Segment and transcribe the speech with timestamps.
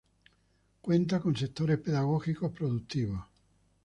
[0.81, 3.21] Cuenta con sectores pedagógicos productivos.